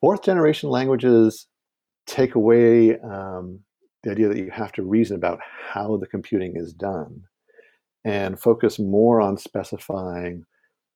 [0.00, 1.46] Fourth generation languages
[2.06, 3.60] take away um,
[4.02, 7.22] the idea that you have to reason about how the computing is done
[8.04, 10.44] and focus more on specifying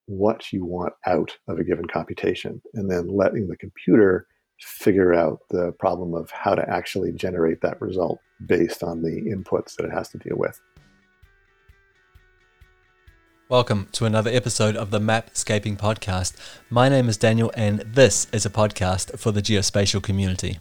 [0.06, 4.26] what you want out of a given computation and then letting the computer
[4.60, 9.76] figure out the problem of how to actually generate that result based on the inputs
[9.76, 10.60] that it has to deal with.
[13.50, 16.36] Welcome to another episode of the Mapscaping Podcast.
[16.70, 20.60] My name is Daniel, and this is a podcast for the geospatial community.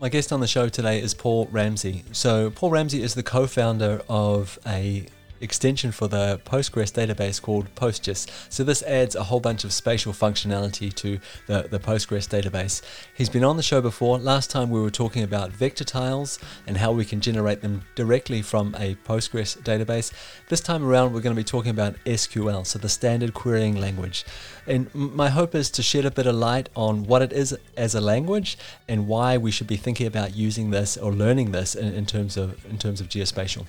[0.00, 2.02] My guest on the show today is Paul Ramsey.
[2.10, 5.06] So, Paul Ramsey is the co founder of a
[5.44, 8.26] extension for the Postgres database called PostGIS.
[8.48, 12.82] So this adds a whole bunch of spatial functionality to the, the Postgres database.
[13.14, 14.18] He's been on the show before.
[14.18, 18.42] Last time we were talking about vector tiles and how we can generate them directly
[18.42, 20.12] from a Postgres database.
[20.48, 24.24] This time around, we're going to be talking about SQL, so the standard querying language.
[24.66, 27.94] And my hope is to shed a bit of light on what it is as
[27.94, 28.56] a language
[28.88, 32.36] and why we should be thinking about using this or learning this in, in terms
[32.36, 33.66] of in terms of geospatial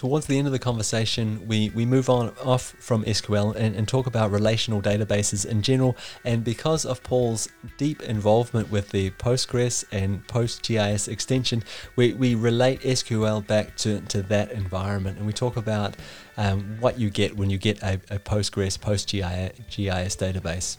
[0.00, 3.86] towards the end of the conversation, we, we move on off from SQL and, and
[3.86, 5.94] talk about relational databases in general.
[6.24, 11.62] And because of Paul's deep involvement with the Postgres and PostGIS extension,
[11.96, 15.18] we, we relate SQL back to, to that environment.
[15.18, 15.96] And we talk about
[16.38, 20.78] um, what you get when you get a, a Postgres PostGIS database.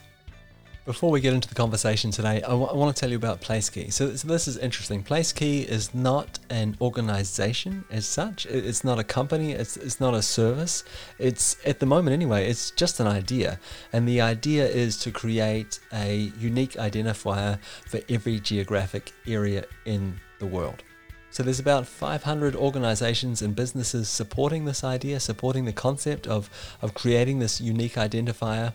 [0.84, 3.40] Before we get into the conversation today, I, w- I want to tell you about
[3.40, 3.94] PlaceKey.
[3.94, 5.04] So, so, this is interesting.
[5.04, 8.48] PlaceKey is not an organization as such.
[8.48, 9.52] It's not a company.
[9.52, 10.84] It's, it's not a service.
[11.20, 12.50] It's at the moment anyway.
[12.50, 13.59] It's just an idea,
[13.94, 20.48] and the idea is to create a unique identifier for every geographic area in the
[20.48, 20.82] world.
[21.30, 26.50] So there's about 500 organizations and businesses supporting this idea, supporting the concept of,
[26.82, 28.74] of creating this unique identifier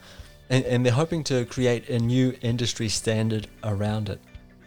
[0.48, 4.20] and, and they're hoping to create a new industry standard around it.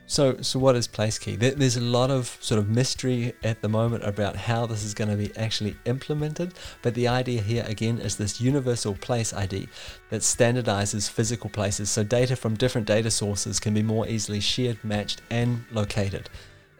[0.09, 1.37] So, so what is PlaceKey?
[1.37, 5.11] There's a lot of sort of mystery at the moment about how this is going
[5.11, 9.67] to be actually implemented, but the idea here again is this universal place ID
[10.09, 14.83] that standardizes physical places so data from different data sources can be more easily shared,
[14.83, 16.27] matched, and located.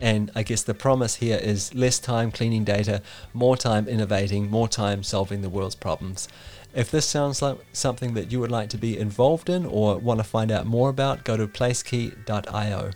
[0.02, 3.02] And I guess the promise here is less time cleaning data,
[3.34, 6.28] more time innovating, more time solving the world's problems.
[6.74, 10.20] If this sounds like something that you would like to be involved in or want
[10.20, 12.92] to find out more about, go to placekey.io.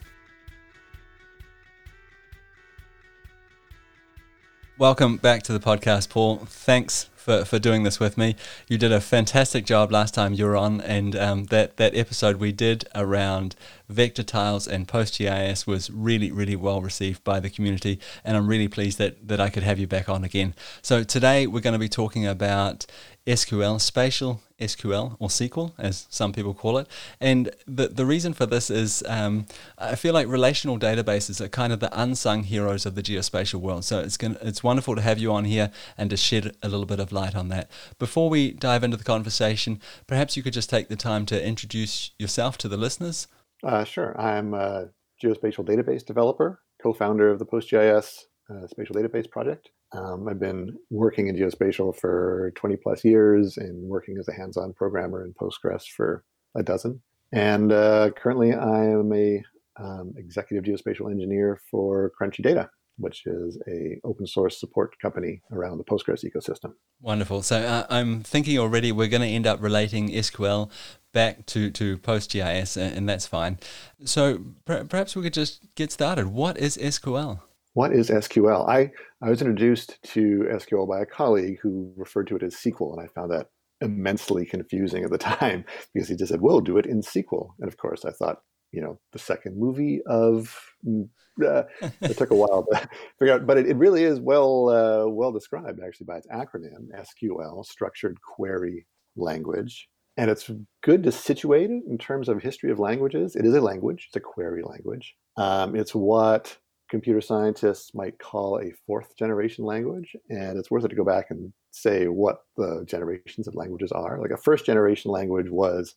[4.78, 6.38] Welcome back to the podcast, Paul.
[6.45, 8.35] Thanks for, for doing this with me.
[8.67, 12.35] You did a fantastic job last time you were on, and um, that, that episode
[12.35, 13.56] we did around
[13.88, 18.67] vector tiles and PostGIS was really, really well received by the community, and I'm really
[18.67, 20.53] pleased that, that I could have you back on again.
[20.81, 22.85] So today we're going to be talking about
[23.25, 26.88] SQL, spatial SQL or SQL, as some people call it.
[27.19, 29.46] And the, the reason for this is um,
[29.78, 33.85] I feel like relational databases are kind of the unsung heroes of the geospatial world.
[33.85, 36.85] So it's, gonna, it's wonderful to have you on here and to shed a little
[36.85, 37.69] bit of light on that.
[38.00, 42.12] Before we dive into the conversation, perhaps you could just take the time to introduce
[42.18, 43.28] yourself to the listeners.
[43.63, 44.19] Uh, sure.
[44.19, 44.90] I'm a
[45.24, 49.69] geospatial database developer, co founder of the PostGIS uh, Spatial Database Project.
[49.94, 54.58] Um, I've been working in geospatial for 20 plus years and working as a hands
[54.58, 56.24] on programmer in Postgres for
[56.56, 57.02] a dozen.
[57.31, 59.44] And uh, currently, I am a
[59.80, 65.78] um, executive geospatial engineer for Crunchy Data, which is a open source support company around
[65.78, 66.74] the Postgres ecosystem.
[67.02, 67.42] Wonderful.
[67.42, 70.70] So uh, I'm thinking already we're going to end up relating SQL
[71.12, 73.60] back to, to PostGIS, and that's fine.
[74.06, 76.28] So perhaps we could just get started.
[76.28, 77.40] What is SQL?
[77.73, 78.67] What is SQL?
[78.69, 78.91] I,
[79.22, 83.01] I was introduced to SQL by a colleague who referred to it as SQL, and
[83.01, 83.47] I found that
[83.81, 87.67] immensely confusing at the time because he just said, "We'll do it in SQL." And
[87.67, 88.41] of course, I thought,
[88.72, 90.56] you know, the second movie of.
[90.88, 91.09] Mm,
[91.44, 91.63] uh,
[92.01, 95.31] it took a while to figure out, but it, it really is well uh, well
[95.31, 98.85] described actually by its acronym SQL, Structured Query
[99.16, 99.89] Language.
[100.16, 100.51] And it's
[100.83, 103.35] good to situate it in terms of history of languages.
[103.35, 105.15] It is a language; it's a query language.
[105.38, 106.56] Um, it's what
[106.94, 110.16] computer scientists might call a fourth generation language.
[110.30, 114.19] And it's worth it to go back and say what the generations of languages are.
[114.22, 115.95] Like a first generation language was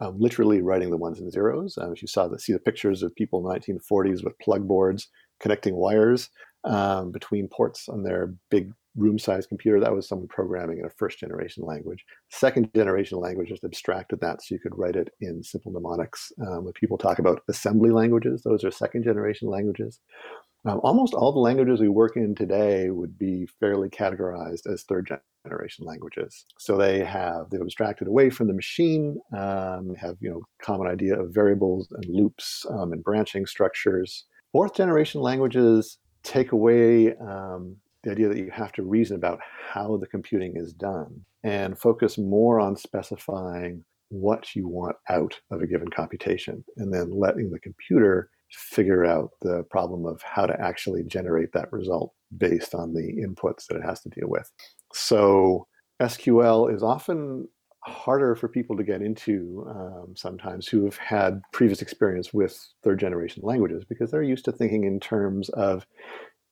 [0.00, 1.78] um, literally writing the ones and zeros.
[1.78, 4.66] Um, if you saw the, see the pictures of people in the 1940s with plug
[4.66, 5.06] boards
[5.38, 6.30] connecting wires
[6.64, 9.80] um, between ports on their big room sized computer.
[9.80, 12.04] That was someone programming in a first generation language.
[12.30, 16.32] Second generation language just abstracted that so you could write it in simple mnemonics.
[16.40, 20.00] Um, when people talk about assembly languages, those are second generation languages.
[20.66, 25.10] Um, almost all the languages we work in today would be fairly categorized as third
[25.46, 26.46] generation languages.
[26.58, 31.20] So they have they've abstracted away from the machine, um, have you know common idea
[31.20, 34.24] of variables and loops um, and branching structures.
[34.52, 39.40] Fourth generation languages take away um, the idea that you have to reason about
[39.72, 45.60] how the computing is done and focus more on specifying what you want out of
[45.60, 50.58] a given computation and then letting the computer figure out the problem of how to
[50.60, 54.50] actually generate that result based on the inputs that it has to deal with.
[54.92, 55.66] So
[56.00, 57.48] SQL is often
[57.84, 62.98] harder for people to get into um, sometimes who have had previous experience with third
[62.98, 65.86] generation languages because they're used to thinking in terms of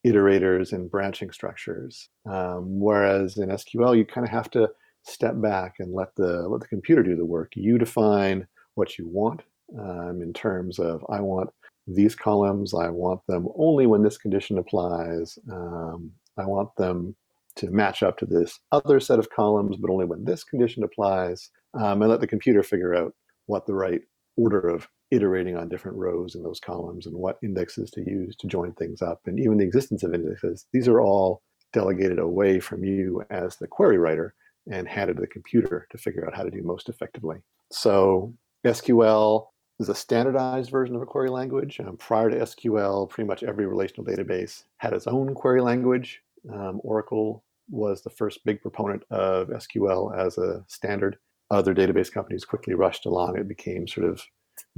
[0.07, 2.09] iterators and branching structures.
[2.27, 4.69] Um, whereas in SQL, you kind of have to
[5.05, 7.53] step back and let the let the computer do the work.
[7.55, 9.43] You define what you want
[9.79, 11.51] um, in terms of I want
[11.87, 12.75] these columns.
[12.75, 15.39] I want them only when this condition applies.
[15.51, 17.15] Um, I want them
[17.57, 21.51] to match up to this other set of columns, but only when this condition applies.
[21.75, 23.15] Um, and let the computer figure out
[23.47, 24.03] what the right
[24.37, 28.47] order of iterating on different rows in those columns and what indexes to use to
[28.47, 29.21] join things up.
[29.27, 31.43] And even the existence of indexes, these are all
[31.73, 34.35] delegated away from you as the query writer
[34.71, 37.37] and handed to the computer to figure out how to do most effectively.
[37.71, 39.49] So SQL
[39.81, 41.79] is a standardized version of a query language.
[41.81, 46.21] Um, prior to SQL, pretty much every relational database had its own query language.
[46.51, 51.17] Um, Oracle was the first big proponent of SQL as a standard.
[51.51, 53.37] Other database companies quickly rushed along.
[53.37, 54.23] It became sort of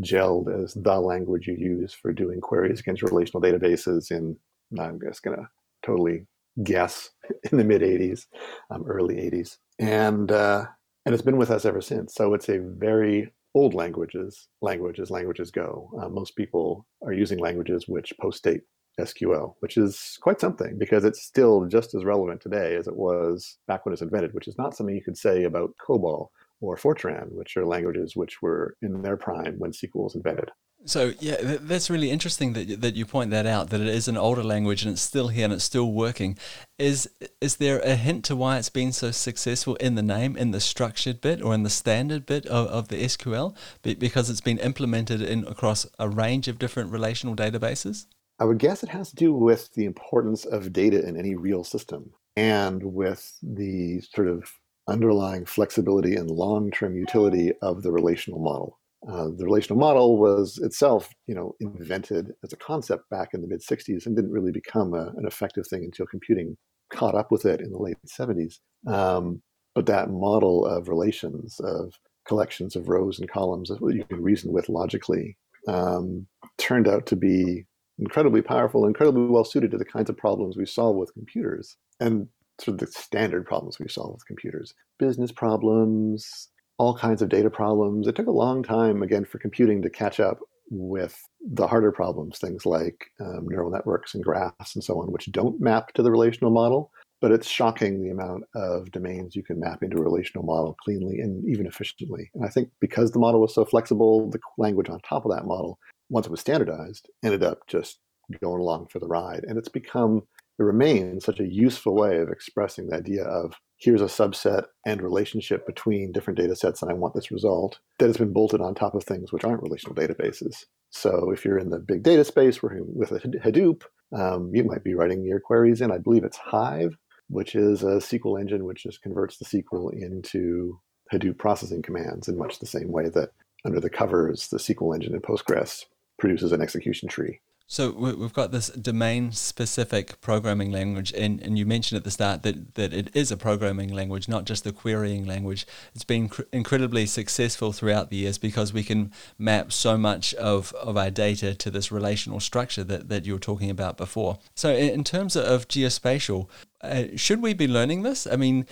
[0.01, 4.37] gelled as the language you use for doing queries against relational databases in,
[4.79, 5.49] I'm just going to
[5.85, 6.27] totally
[6.63, 7.11] guess,
[7.53, 8.27] in the mid 80s,
[8.71, 9.59] um, early 80s.
[9.79, 10.67] And, uh,
[11.07, 12.15] and it's been with us ever since.
[12.15, 15.91] So it's a very old languages, languages languages go.
[16.01, 18.63] Uh, most people are using languages which postdate
[18.99, 23.59] SQL, which is quite something because it's still just as relevant today as it was
[23.67, 26.29] back when it was invented, which is not something you could say about COBOL
[26.65, 30.51] or Fortran, which are languages which were in their prime when SQL was invented.
[30.87, 33.71] So yeah, that's really interesting that that you point that out.
[33.71, 36.37] That it is an older language and it's still here and it's still working.
[36.79, 37.09] Is
[37.41, 40.61] is there a hint to why it's been so successful in the name, in the
[40.61, 43.57] structured bit or in the standard bit of, of the SQL?
[43.83, 48.05] Because it's been implemented in across a range of different relational databases.
[48.39, 51.65] I would guess it has to do with the importance of data in any real
[51.65, 54.51] system and with the sort of
[54.89, 58.79] underlying flexibility and long-term utility of the relational model.
[59.09, 63.49] Uh, the relational model was itself, you know, invented as a concept back in the
[63.49, 66.57] mid 60s and didn't really become a, an effective thing until computing
[66.91, 68.61] caught up with it in the late 70s.
[68.87, 69.43] Um,
[69.75, 71.93] but that model of relations, of
[72.27, 75.37] collections of rows and columns that you can reason with logically,
[75.69, 76.27] um,
[76.59, 77.65] turned out to be
[77.99, 81.77] incredibly powerful, incredibly well suited to the kinds of problems we solve with computers.
[82.01, 82.29] And
[82.61, 86.49] sort of the standard problems we solve with computers business problems,
[86.79, 88.07] all kinds of data problems.
[88.07, 90.39] It took a long time, again, for computing to catch up
[90.71, 95.31] with the harder problems, things like um, neural networks and graphs and so on, which
[95.31, 96.91] don't map to the relational model.
[97.21, 101.21] But it's shocking the amount of domains you can map into a relational model cleanly
[101.21, 102.31] and even efficiently.
[102.35, 105.47] And I think because the model was so flexible, the language on top of that
[105.47, 105.79] model,
[106.11, 107.99] once it was standardized, ended up just
[108.43, 109.45] going along for the ride.
[109.45, 110.23] And it's become
[110.59, 115.03] it remains such a useful way of expressing the idea of here's a subset and
[115.03, 118.75] relationship between different data sets and I want this result that has been bolted on
[118.75, 120.65] top of things which aren't relational databases.
[120.91, 123.83] So if you're in the big data space working with Hadoop,
[124.17, 126.97] um, you might be writing your queries in, I believe it's Hive,
[127.29, 130.79] which is a SQL engine which just converts the SQL into
[131.13, 133.31] Hadoop processing commands in much the same way that
[133.65, 135.85] under the covers, the SQL engine in Postgres
[136.19, 137.41] produces an execution tree.
[137.67, 142.75] So we've got this domain-specific programming language, and, and you mentioned at the start that,
[142.75, 145.67] that it is a programming language, not just a querying language.
[145.95, 150.75] It's been cr- incredibly successful throughout the years because we can map so much of,
[150.75, 154.39] of our data to this relational structure that, that you were talking about before.
[154.55, 156.49] So in terms of geospatial,
[156.85, 158.27] uh, should we be learning this?
[158.27, 158.67] I mean,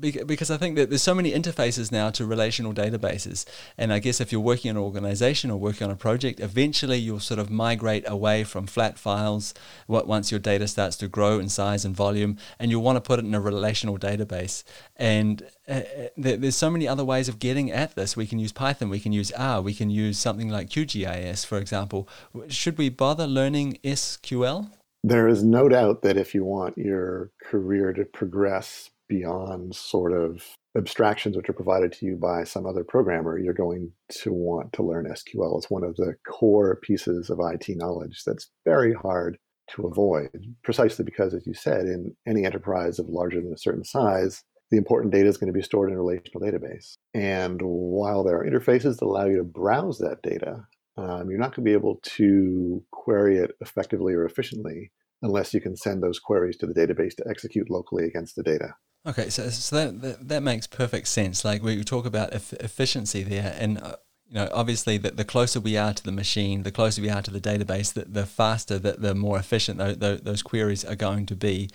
[0.00, 3.44] because I think that there's so many interfaces now to relational databases.
[3.78, 6.98] And I guess if you're working in an organization or working on a project, eventually
[6.98, 9.54] you'll sort of migrate away from flat files
[9.88, 13.18] once your data starts to grow in size and volume, and you'll want to put
[13.18, 14.64] it in a relational database.
[14.96, 18.16] And uh, uh there's so many other ways of getting at this.
[18.16, 21.58] We can use Python, we can use R, we can use something like QGIS, for
[21.58, 22.08] example.
[22.48, 24.70] Should we bother learning SQL?
[25.06, 30.42] There is no doubt that if you want your career to progress beyond sort of
[30.78, 33.92] abstractions which are provided to you by some other programmer, you're going
[34.22, 35.58] to want to learn SQL.
[35.58, 39.36] It's one of the core pieces of IT knowledge that's very hard
[39.72, 43.84] to avoid, precisely because, as you said, in any enterprise of larger than a certain
[43.84, 46.94] size, the important data is going to be stored in a relational database.
[47.12, 50.64] And while there are interfaces that allow you to browse that data,
[50.96, 55.60] um, you're not going to be able to query it effectively or efficiently unless you
[55.60, 58.74] can send those queries to the database to execute locally against the data.
[59.06, 61.44] Okay, so, so that, that, that makes perfect sense.
[61.44, 63.96] Like we talk about efficiency there, and uh,
[64.28, 67.22] you know, obviously, the, the closer we are to the machine, the closer we are
[67.22, 71.36] to the database, the, the faster, the, the more efficient those queries are going to
[71.36, 71.68] be.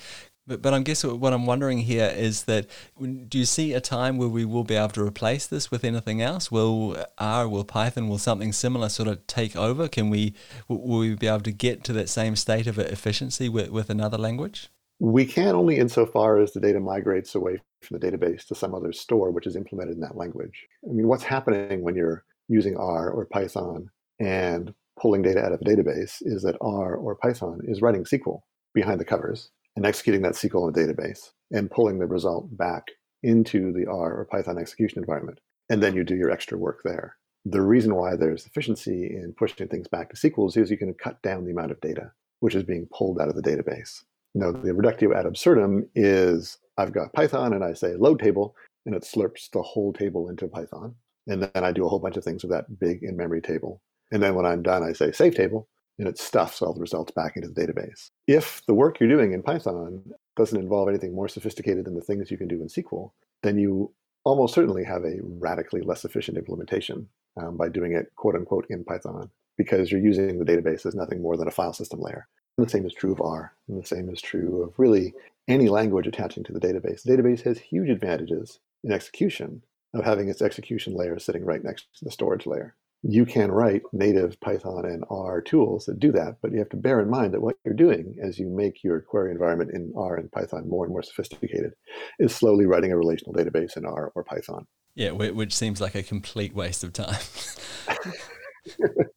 [0.49, 2.65] But, but I'm guess what I'm wondering here is that
[2.99, 6.23] do you see a time where we will be able to replace this with anything
[6.23, 6.51] else?
[6.51, 9.87] Will uh, R, will Python, will something similar sort of take over?
[9.87, 10.33] Can we
[10.67, 14.17] will we be able to get to that same state of efficiency with, with another
[14.17, 14.69] language?
[14.99, 18.91] We can only insofar as the data migrates away from the database to some other
[18.91, 20.65] store which is implemented in that language.
[20.83, 25.61] I mean, what's happening when you're using R or Python and pulling data out of
[25.61, 28.41] a database is that R or Python is writing SQL
[28.73, 32.87] behind the covers and executing that SQL in the database and pulling the result back
[33.23, 35.39] into the R or Python execution environment.
[35.69, 37.15] And then you do your extra work there.
[37.45, 41.21] The reason why there's efficiency in pushing things back to SQL is you can cut
[41.21, 44.03] down the amount of data which is being pulled out of the database.
[44.35, 48.95] Now, the reductio ad absurdum is I've got Python and I say load table, and
[48.95, 50.95] it slurps the whole table into Python.
[51.27, 53.81] And then I do a whole bunch of things with that big in memory table.
[54.11, 55.67] And then when I'm done, I say save table,
[55.99, 58.09] and it stuffs all the results back into the database.
[58.25, 60.01] If the work you're doing in Python
[60.37, 63.11] doesn't involve anything more sophisticated than the things you can do in SQL,
[63.43, 68.35] then you almost certainly have a radically less efficient implementation um, by doing it quote
[68.35, 71.99] unquote in Python because you're using the database as nothing more than a file system
[71.99, 72.27] layer.
[72.57, 75.13] And the same is true of R, and the same is true of really
[75.47, 77.03] any language attaching to the database.
[77.03, 79.63] The database has huge advantages in execution
[79.93, 83.81] of having its execution layer sitting right next to the storage layer you can write
[83.93, 87.33] native Python and R tools that do that, but you have to bear in mind
[87.33, 90.85] that what you're doing as you make your query environment in R and Python more
[90.85, 91.73] and more sophisticated
[92.19, 94.67] is slowly writing a relational database in R or Python.
[94.95, 97.21] Yeah, which seems like a complete waste of time.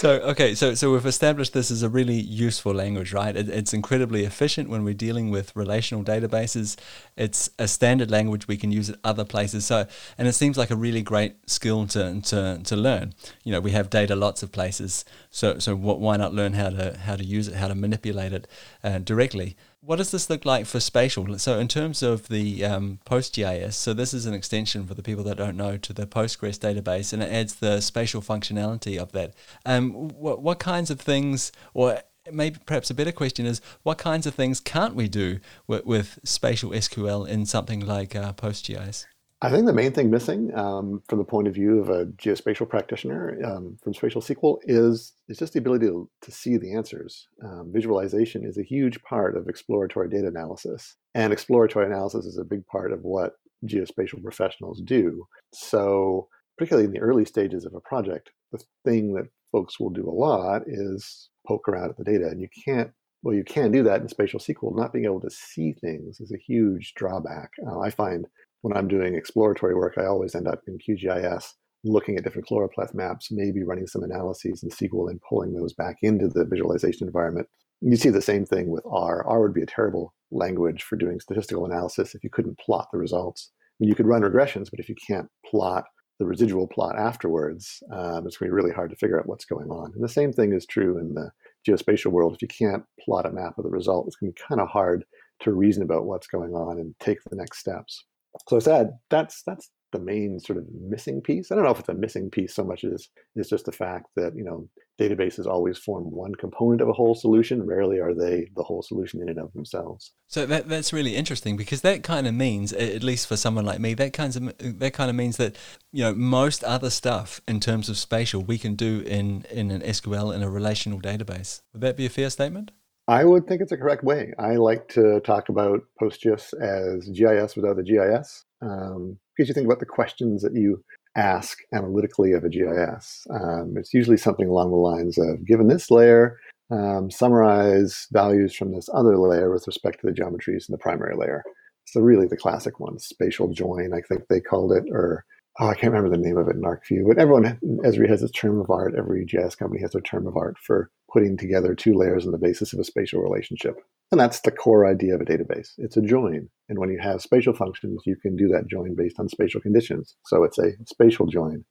[0.00, 3.36] so okay, so so we've established this as a really useful language, right?
[3.36, 6.78] It, it's incredibly efficient when we're dealing with relational databases.
[7.18, 9.66] It's a standard language we can use at other places.
[9.66, 13.12] So and it seems like a really great skill to to, to learn.
[13.44, 16.96] You know, we have data lots of places, so so why not learn how to
[16.96, 18.48] how to use it, how to manipulate it
[18.82, 19.54] uh, directly?
[19.82, 21.38] What does this look like for spatial?
[21.38, 25.24] So, in terms of the um, PostGIS, so this is an extension for the people
[25.24, 29.32] that don't know to the Postgres database, and it adds the spatial functionality of that.
[29.64, 34.26] Um, what, what kinds of things, or maybe perhaps a better question is, what kinds
[34.26, 39.06] of things can't we do with, with spatial SQL in something like uh, PostGIS?
[39.42, 42.68] I think the main thing missing um, from the point of view of a geospatial
[42.68, 47.26] practitioner um, from Spatial SQL is, is just the ability to, to see the answers.
[47.42, 52.44] Um, visualization is a huge part of exploratory data analysis, and exploratory analysis is a
[52.44, 53.32] big part of what
[53.64, 55.26] geospatial professionals do.
[55.54, 56.28] So,
[56.58, 60.12] particularly in the early stages of a project, the thing that folks will do a
[60.12, 62.90] lot is poke around at the data, and you can't
[63.22, 64.74] well, you can do that in Spatial SQL.
[64.74, 67.50] Not being able to see things is a huge drawback.
[67.66, 68.26] Uh, I find
[68.62, 71.52] when I'm doing exploratory work, I always end up in QGIS
[71.84, 75.96] looking at different choropleth maps, maybe running some analyses in SQL and pulling those back
[76.02, 77.48] into the visualization environment.
[77.80, 79.26] You see the same thing with R.
[79.26, 82.98] R would be a terrible language for doing statistical analysis if you couldn't plot the
[82.98, 83.50] results.
[83.52, 85.84] I mean, you could run regressions, but if you can't plot
[86.18, 89.46] the residual plot afterwards, um, it's going to be really hard to figure out what's
[89.46, 89.92] going on.
[89.94, 91.30] And the same thing is true in the
[91.66, 92.34] geospatial world.
[92.34, 94.68] If you can't plot a map of the result, it's going to be kind of
[94.68, 95.04] hard
[95.40, 98.04] to reason about what's going on and take the next steps
[98.48, 98.90] so sad.
[99.10, 101.50] That's that's the main sort of missing piece.
[101.50, 104.06] I don't know if it's a missing piece so much as it's just the fact
[104.16, 104.68] that you know
[105.00, 107.66] databases always form one component of a whole solution.
[107.66, 110.12] Rarely are they the whole solution in and of themselves.
[110.28, 113.80] So that that's really interesting because that kind of means, at least for someone like
[113.80, 115.56] me, that kinds of that kind of means that
[115.92, 119.80] you know most other stuff in terms of spatial we can do in in an
[119.82, 121.62] SQL in a relational database.
[121.72, 122.70] Would that be a fair statement?
[123.10, 124.32] I would think it's a correct way.
[124.38, 129.66] I like to talk about PostGIS as GIS without the GIS, um, because you think
[129.66, 130.80] about the questions that you
[131.16, 133.26] ask analytically of a GIS.
[133.30, 136.38] Um, it's usually something along the lines of, given this layer,
[136.70, 141.16] um, summarize values from this other layer with respect to the geometries in the primary
[141.16, 141.42] layer.
[141.86, 145.24] So really the classic one, spatial join, I think they called it, or
[145.60, 148.32] oh, I can't remember the name of it in ArcView, but everyone, Esri has its
[148.32, 148.94] term of art.
[148.96, 152.38] Every GIS company has their term of art for putting together two layers on the
[152.38, 153.76] basis of a spatial relationship.
[154.10, 155.72] And that's the core idea of a database.
[155.76, 156.48] It's a join.
[156.68, 160.16] And when you have spatial functions, you can do that join based on spatial conditions.
[160.24, 161.64] So it's a spatial join.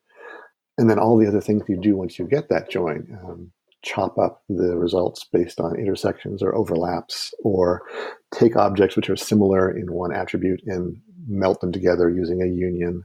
[0.77, 3.51] And then all the other things you do once you get that join, um,
[3.83, 7.81] chop up the results based on intersections or overlaps, or
[8.33, 10.95] take objects which are similar in one attribute and
[11.27, 13.03] melt them together using a union,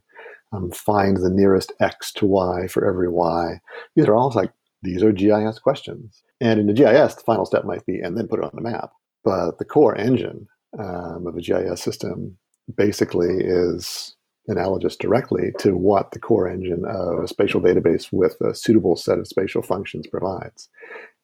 [0.55, 3.61] um, find the nearest x to y for every y.
[3.95, 6.23] These are all like, these are GIS questions.
[6.41, 8.61] And in the GIS, the final step might be, and then put it on the
[8.61, 8.91] map.
[9.25, 10.47] But the core engine
[10.79, 12.37] um, of a GIS system
[12.77, 14.15] basically is
[14.49, 19.19] analogous directly to what the core engine of a spatial database with a suitable set
[19.19, 20.69] of spatial functions provides.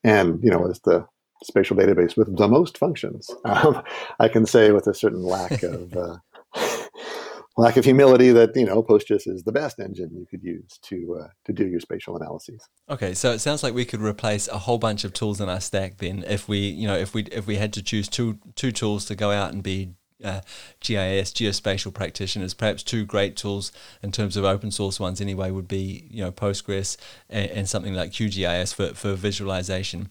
[0.03, 1.07] And, you know, as the
[1.43, 3.83] spatial database with the most functions, um,
[4.19, 6.17] I can say with a certain lack of uh,
[7.57, 11.21] lack of humility that you know Postgres is the best engine you could use to
[11.23, 12.67] uh, to do your spatial analyses.
[12.89, 15.61] Okay, so it sounds like we could replace a whole bunch of tools in our
[15.61, 18.73] stack then if we you know if we if we had to choose two two
[18.73, 20.41] tools to go out and be uh,
[20.81, 22.55] GIS geospatial practitioners.
[22.55, 26.33] Perhaps two great tools in terms of open source ones anyway would be you know
[26.33, 26.97] Postgres
[27.29, 30.09] and, and something like QGIS for for visualization.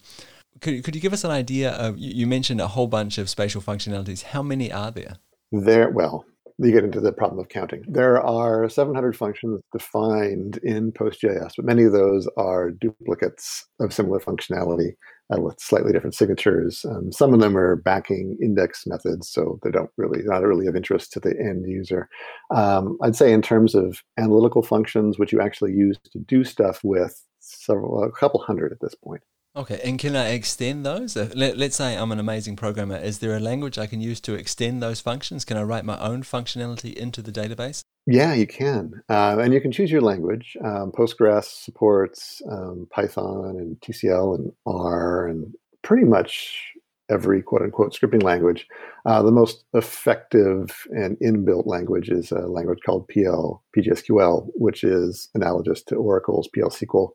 [0.62, 3.62] Could, could you give us an idea of you mentioned a whole bunch of spatial
[3.62, 4.24] functionalities.
[4.24, 5.16] How many are there?
[5.52, 6.26] There, well,
[6.68, 7.84] you get into the problem of counting.
[7.88, 14.20] There are 700 functions defined in PostGIS, but many of those are duplicates of similar
[14.20, 14.94] functionality
[15.34, 16.86] uh, with slightly different signatures.
[16.90, 20.76] Um, some of them are backing index methods, so they don't really not really of
[20.76, 22.10] interest to the end user.
[22.54, 26.82] Um, I'd say in terms of analytical functions, which you actually use to do stuff
[26.84, 29.22] with, several a couple hundred at this point.
[29.56, 31.16] Okay, and can I extend those?
[31.16, 32.98] Let, us say I'm an amazing programmer.
[32.98, 35.44] Is there a language I can use to extend those functions?
[35.44, 37.82] Can I write my own functionality into the database?
[38.06, 39.02] Yeah, you can.
[39.10, 40.56] Uh, and you can choose your language.
[40.64, 46.74] Um, Postgres supports um, Python and TCL and R and pretty much
[47.10, 48.68] every quote unquote scripting language.
[49.06, 55.28] Uh, the most effective and inbuilt language is a language called PL, PGSQL, which is
[55.34, 57.10] analogous to Oracle's PL SQL.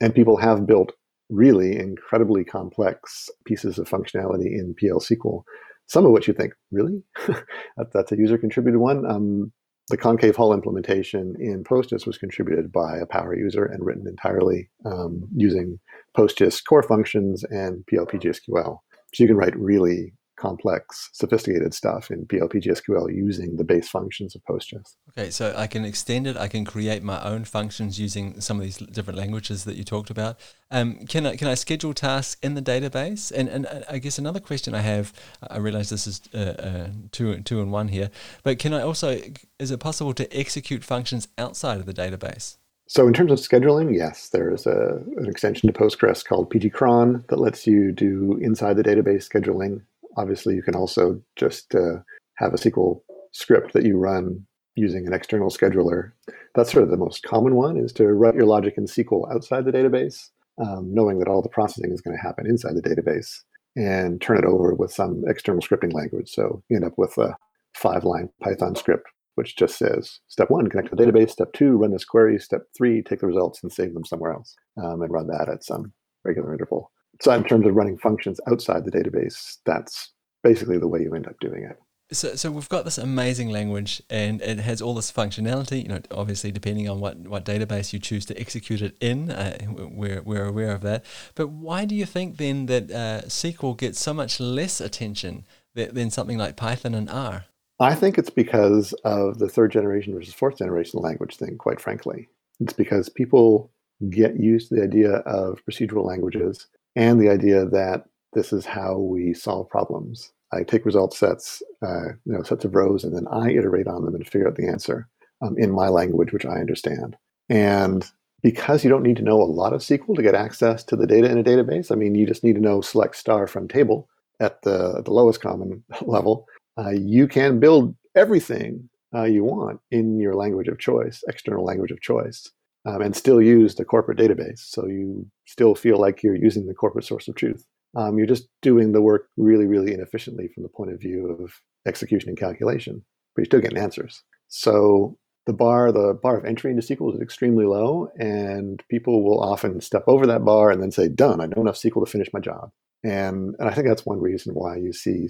[0.00, 0.92] And people have built
[1.30, 5.42] really incredibly complex pieces of functionality in PL SQL,
[5.86, 7.02] some of which you think, really?
[7.92, 9.04] that's a user contributed one.
[9.10, 9.52] Um,
[9.88, 14.70] the concave hull implementation in PostGIS was contributed by a power user and written entirely
[14.84, 15.80] um, using
[16.16, 18.78] PostGIS core functions and PLPGSQL.
[19.12, 24.42] So you can write really complex, sophisticated stuff in PLPGSQL using the base functions of
[24.44, 24.96] Postgres.
[25.10, 26.36] Okay, so I can extend it.
[26.36, 30.10] I can create my own functions using some of these different languages that you talked
[30.10, 30.40] about.
[30.70, 33.30] Um, can I can I schedule tasks in the database?
[33.30, 35.12] And and I guess another question I have,
[35.48, 38.10] I realize this is uh, uh, two two and one here,
[38.42, 39.20] but can I also
[39.58, 42.56] is it possible to execute functions outside of the database?
[42.90, 47.24] So in terms of scheduling, yes, there is a, an extension to Postgres called pgcron
[47.28, 49.82] that lets you do inside the database scheduling
[50.16, 51.98] obviously, you can also just uh,
[52.36, 53.00] have a SQL
[53.32, 54.46] script that you run
[54.76, 56.12] using an external scheduler.
[56.54, 59.64] That's sort of the most common one is to write your logic in SQL outside
[59.64, 63.40] the database, um, knowing that all the processing is going to happen inside the database
[63.76, 66.30] and turn it over with some external scripting language.
[66.30, 67.36] So you end up with a
[67.74, 71.30] five line Python script, which just says step one, connect to the database.
[71.30, 72.38] Step two, run this query.
[72.38, 75.64] Step three, take the results and save them somewhere else um, and run that at
[75.64, 75.92] some
[76.24, 76.90] regular interval.
[77.20, 81.26] So in terms of running functions outside the database, that's basically the way you end
[81.26, 81.78] up doing it.
[82.12, 85.82] So, so we've got this amazing language, and it has all this functionality.
[85.82, 89.56] You know, obviously, depending on what, what database you choose to execute it in, uh,
[89.68, 91.04] we're we're aware of that.
[91.36, 95.94] But why do you think then that uh, SQL gets so much less attention than,
[95.94, 97.44] than something like Python and R?
[97.78, 101.58] I think it's because of the third generation versus fourth generation language thing.
[101.58, 102.28] Quite frankly,
[102.58, 103.70] it's because people
[104.08, 108.96] get used to the idea of procedural languages and the idea that this is how
[108.98, 110.32] we solve problems.
[110.52, 114.04] I take result sets, uh, you know, sets of rows, and then I iterate on
[114.04, 115.08] them and figure out the answer
[115.42, 117.16] um, in my language, which I understand.
[117.48, 118.08] And
[118.42, 121.06] because you don't need to know a lot of SQL to get access to the
[121.06, 124.08] data in a database, I mean, you just need to know select star from table
[124.40, 126.46] at the, at the lowest common level.
[126.78, 131.90] Uh, you can build everything uh, you want in your language of choice, external language
[131.90, 132.50] of choice
[132.86, 134.60] um, and still use the corporate database.
[134.60, 137.64] So you still feel like you're using the corporate source of truth.
[137.96, 141.52] Um, you're just doing the work really, really inefficiently from the point of view of
[141.86, 144.22] execution and calculation, but you're still getting answers.
[144.48, 149.42] So the bar, the bar of entry into SQL is extremely low, and people will
[149.42, 151.40] often step over that bar and then say, "Done.
[151.40, 152.70] I know enough SQL to finish my job."
[153.02, 155.28] And and I think that's one reason why you see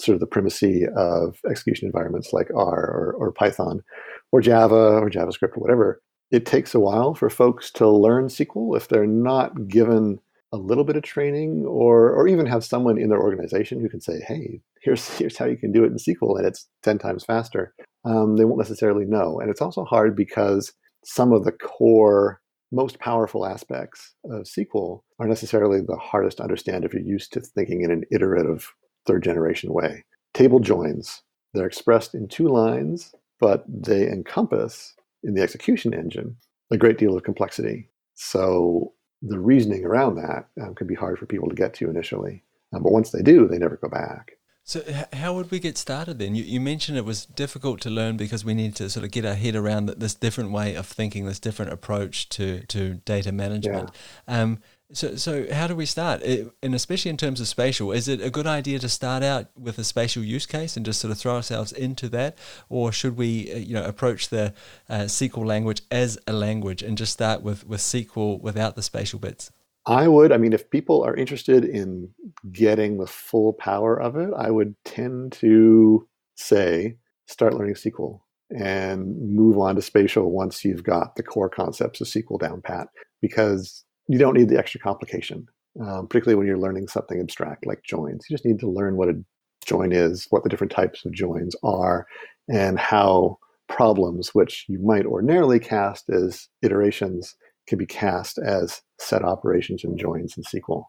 [0.00, 3.82] sort of the primacy of execution environments like R or, or Python
[4.30, 8.76] or Java or JavaScript or whatever it takes a while for folks to learn SQL
[8.76, 10.18] if they're not given
[10.52, 14.00] a little bit of training or or even have someone in their organization who can
[14.00, 17.24] say, hey, here's here's how you can do it in SQL and it's 10 times
[17.24, 17.74] faster.
[18.04, 19.40] Um, they won't necessarily know.
[19.40, 20.72] And it's also hard because
[21.04, 26.84] some of the core most powerful aspects of SQL are necessarily the hardest to understand
[26.84, 28.74] if you're used to thinking in an iterative
[29.06, 30.04] third generation way.
[30.34, 31.22] Table joins,
[31.54, 36.36] they're expressed in two lines, but they encompass in the execution engine
[36.70, 37.88] a great deal of complexity.
[38.14, 42.44] So the reasoning around that um, can be hard for people to get to initially.
[42.72, 44.32] Um, but once they do, they never go back.
[44.64, 44.82] So,
[45.14, 46.34] how would we get started then?
[46.34, 49.24] You, you, mentioned it was difficult to learn because we need to sort of get
[49.24, 53.90] our head around this different way of thinking, this different approach to, to data management.
[54.28, 54.42] Yeah.
[54.42, 54.58] Um,
[54.92, 56.22] so, so how do we start?
[56.22, 59.48] It, and especially in terms of spatial, is it a good idea to start out
[59.56, 62.38] with a spatial use case and just sort of throw ourselves into that,
[62.70, 64.54] or should we, uh, you know, approach the
[64.88, 69.18] uh, SQL language as a language and just start with with SQL without the spatial
[69.18, 69.50] bits?
[69.84, 70.32] I would.
[70.32, 72.10] I mean, if people are interested in
[72.50, 76.96] getting the full power of it, I would tend to say
[77.26, 78.20] start learning SQL
[78.50, 82.88] and move on to spatial once you've got the core concepts of SQL down pat,
[83.20, 85.46] because you don't need the extra complication,
[85.80, 88.24] um, particularly when you're learning something abstract like joins.
[88.28, 89.22] You just need to learn what a
[89.64, 92.06] join is, what the different types of joins are,
[92.48, 99.22] and how problems, which you might ordinarily cast as iterations, can be cast as set
[99.22, 100.84] operations and joins in SQL.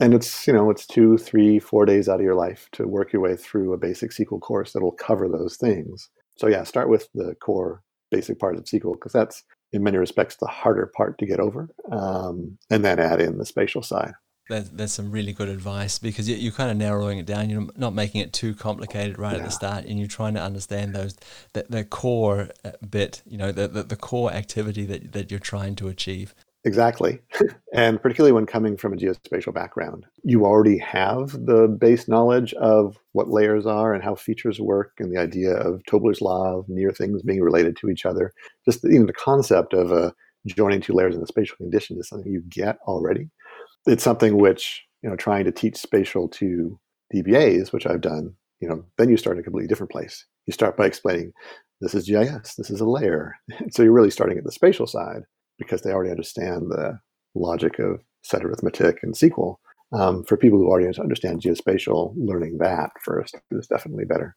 [0.00, 3.12] And it's, you know, it's two, three, four days out of your life to work
[3.12, 6.08] your way through a basic SQL course that'll cover those things.
[6.38, 10.36] So yeah, start with the core basic parts of SQL because that's in many respects
[10.36, 14.12] the harder part to get over, um, and then add in the spatial side.
[14.48, 17.48] That, that's some really good advice because you, are kind of narrowing it down.
[17.48, 19.38] You're not making it too complicated right yeah.
[19.38, 21.16] at the start, and you're trying to understand those
[21.52, 25.40] the, the core uh, bit, you know, the, the, the core activity that, that you're
[25.40, 26.34] trying to achieve.
[26.64, 27.18] Exactly.
[27.74, 32.98] and particularly when coming from a geospatial background, you already have the base knowledge of
[33.12, 36.92] what layers are and how features work and the idea of Tobler's law of near
[36.92, 38.32] things being related to each other.
[38.64, 40.12] Just even the concept of uh,
[40.46, 43.28] joining two layers in a spatial condition is something you get already.
[43.86, 46.78] It's something which, you know, trying to teach spatial to
[47.12, 50.24] DBAs, which I've done, you know, then you start in a completely different place.
[50.46, 51.32] You start by explaining
[51.80, 53.34] this is GIS, this is a layer.
[53.70, 55.22] so you're really starting at the spatial side
[55.58, 56.98] because they already understand the
[57.34, 59.56] logic of set arithmetic and SQL.
[59.92, 64.34] Um, for people who already understand geospatial, learning that first is definitely better.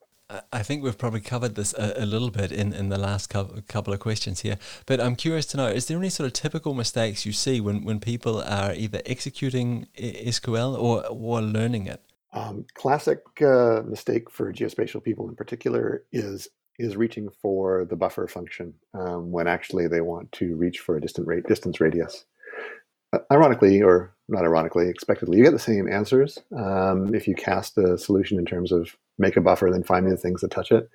[0.52, 3.94] I think we've probably covered this a, a, little bit in, in the last couple
[3.94, 7.28] of questions here, but I'm curious to know is there any sort of typical mistakes
[7.28, 12.02] you see when, when people are either executing SQL or, or learning it?
[12.34, 16.50] Um, classic uh, mistake for geospatial people in particular is
[16.80, 21.02] is reaching for the buffer function um, when actually they want to reach for a
[21.02, 22.26] distant rate, distance radius.
[23.14, 27.78] Uh, ironically, or not ironically, expectedly, you get the same answers um, if you cast
[27.78, 30.72] a solution in terms of make a buffer, then find me the things that touch
[30.72, 30.90] it,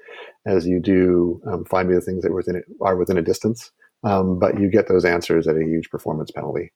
[0.46, 3.70] as you do um, find me the things that within it, are within a distance.
[4.02, 6.72] Um, but you get those answers at a huge performance penalty.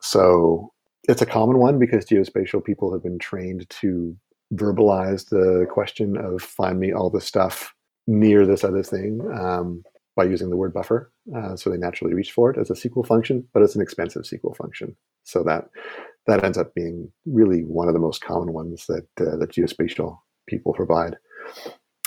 [0.00, 0.72] So
[1.04, 4.16] it's a common one because geospatial people have been trained to
[4.54, 7.74] verbalize the question of find me all the stuff
[8.10, 9.82] near this other thing um,
[10.16, 11.12] by using the word buffer.
[11.34, 14.22] Uh, so they naturally reach for it as a SQL function, but it's an expensive
[14.22, 14.96] SQL function.
[15.24, 15.68] So that
[16.26, 20.18] that ends up being really one of the most common ones that uh, that geospatial
[20.48, 21.16] people provide.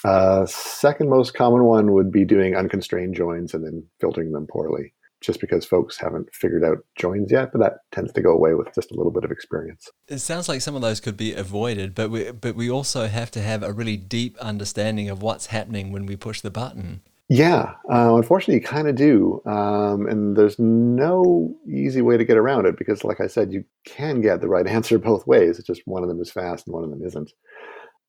[0.03, 4.93] Uh, second most common one would be doing unconstrained joins and then filtering them poorly
[5.23, 8.73] just because folks haven't figured out joins yet, but that tends to go away with
[8.75, 9.89] just a little bit of experience.
[10.07, 13.31] It sounds like some of those could be avoided, but we but we also have
[13.31, 17.01] to have a really deep understanding of what's happening when we push the button.
[17.29, 22.38] Yeah, uh, unfortunately, you kind of do, um, and there's no easy way to get
[22.38, 25.57] around it because, like I said, you can get the right answer both ways.
[25.57, 27.31] It's just one of them is fast and one of them isn't.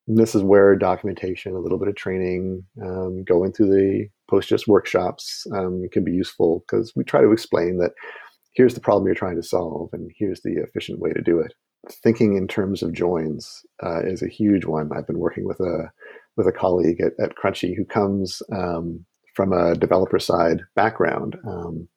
[0.06, 4.66] And this is where documentation, a little bit of training, um, going through the PostGIS
[4.66, 7.92] workshops um, can be useful because we try to explain that
[8.54, 11.54] here's the problem you're trying to solve and here's the efficient way to do it.
[12.02, 14.90] Thinking in terms of joins uh, is a huge one.
[14.94, 15.90] I've been working with a
[16.36, 21.36] with a colleague at, at Crunchy who comes um, from a developer side background.
[21.46, 21.88] Um,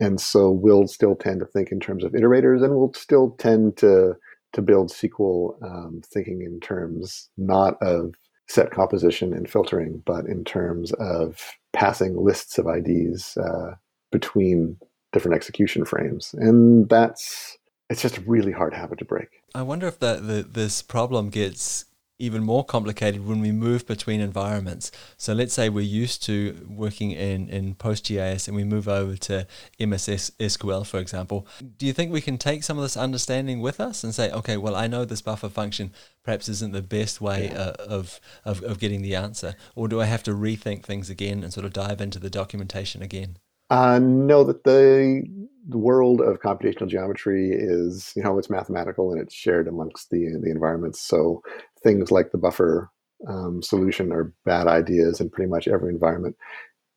[0.00, 3.76] and so we'll still tend to think in terms of iterators and we'll still tend
[3.78, 4.14] to
[4.54, 8.14] to build SQL um, thinking in terms not of
[8.48, 11.40] set composition and filtering, but in terms of
[11.72, 13.74] passing lists of IDs uh,
[14.12, 14.76] between
[15.12, 16.34] different execution frames.
[16.38, 17.58] And that's
[17.90, 19.28] it's just a really hard habit to break.
[19.54, 21.84] I wonder if that the, this problem gets
[22.18, 24.92] even more complicated when we move between environments.
[25.16, 29.46] So let's say we're used to working in, in PostGIS and we move over to
[29.80, 31.46] MS SQL, for example.
[31.76, 34.56] Do you think we can take some of this understanding with us and say, okay,
[34.56, 37.58] well, I know this buffer function perhaps isn't the best way yeah.
[37.58, 39.54] uh, of, of, of getting the answer?
[39.74, 43.02] Or do I have to rethink things again and sort of dive into the documentation
[43.02, 43.38] again?
[43.70, 45.24] Uh, no, that the,
[45.68, 50.38] the world of computational geometry is, you know, it's mathematical and it's shared amongst the
[50.42, 51.00] the environments.
[51.00, 51.42] So
[51.84, 52.90] things like the buffer
[53.28, 56.36] um, solution are bad ideas in pretty much every environment.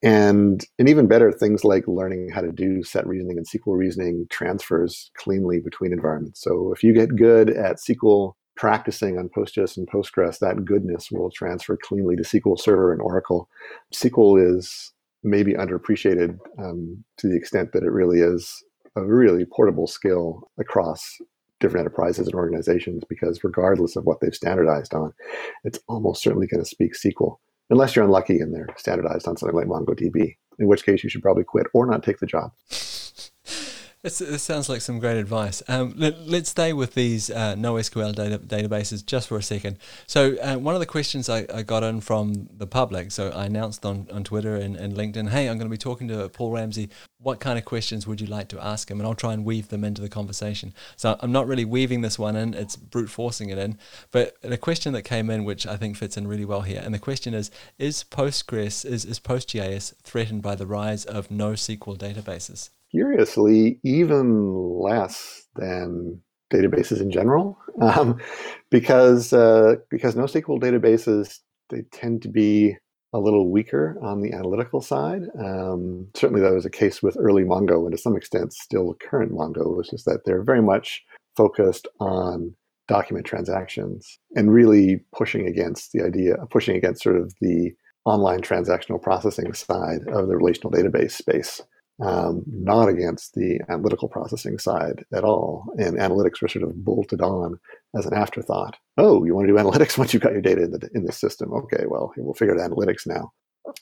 [0.04, 4.28] And and even better, things like learning how to do set reasoning and SQL reasoning
[4.30, 6.42] transfers cleanly between environments.
[6.42, 11.32] So if you get good at SQL practicing on PostGIS and Postgres, that goodness will
[11.32, 13.50] transfer cleanly to SQL Server and Oracle.
[13.94, 14.92] SQL is
[15.24, 18.64] maybe underappreciated um, to the extent that it really is
[18.96, 21.18] a really portable skill across
[21.60, 25.14] different enterprises and organizations because regardless of what they've standardized on,
[25.64, 27.38] it's almost certainly going to speak SQL,
[27.70, 31.24] unless you're unlucky and they're standardized on something like MongoDB, in which case you should
[31.24, 32.52] probably quit or not take the job.
[34.08, 35.62] This, sounds like some great advice.
[35.68, 39.80] Um, let, us stay with these uh, NoSQL data, databases just for a second.
[40.06, 43.48] So, uh, one of the questions I, I, got in from the public, so I
[43.48, 46.52] announced on, on Twitter and, and LinkedIn, hey, I'm going to be talking to Paul
[46.52, 46.90] Ramsey.
[47.20, 49.02] What kind of questions would you like to ask him?
[49.02, 50.74] And I'll try and weave them into the conversation.
[50.96, 53.78] So, I'm not really weaving this one in, it's brute forcing it in.
[54.12, 56.94] But a question that came in, which I think fits in really well here, and
[56.94, 62.70] the question is Is Postgres, is, is PostGIS threatened by the rise of NoSQL databases?
[62.92, 66.22] Curiously even less than
[66.52, 68.20] databases in general, um,
[68.70, 72.78] because uh, because NoSQL databases they tend to be
[73.14, 75.24] a little weaker on the analytical side.
[75.40, 79.32] Um, certainly, that was a case with early Mongo, and to some extent, still current
[79.32, 81.04] Mongo, which is that they're very much
[81.36, 82.54] focused on
[82.88, 87.72] document transactions and really pushing against the idea, pushing against sort of the
[88.06, 91.62] online transactional processing side of the relational database space
[92.00, 95.66] um, not against the analytical processing side at all.
[95.78, 97.60] And analytics were sort of bolted on
[97.98, 98.78] as an afterthought.
[98.98, 101.12] Oh, you want to do analytics once you've got your data in the in the
[101.12, 101.54] system?
[101.54, 103.32] Okay, well, we'll figure out analytics now.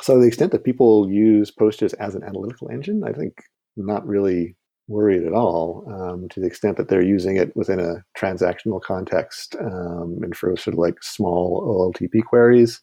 [0.01, 3.33] So the extent that people use Postgres as an analytical engine, I think
[3.77, 4.55] not really
[4.87, 5.83] worried at all.
[5.87, 10.55] Um, to the extent that they're using it within a transactional context um, and for
[10.57, 12.81] sort of like small OLTP queries,